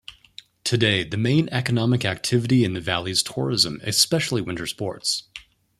Today, 0.63 1.03
the 1.03 1.15
main 1.15 1.47
economic 1.51 2.05
activity 2.05 2.63
in 2.63 2.73
the 2.73 2.81
valley 2.81 3.11
is 3.11 3.21
tourism, 3.21 3.79
especially 3.83 4.41
winter 4.41 4.65
sports. 4.65 5.25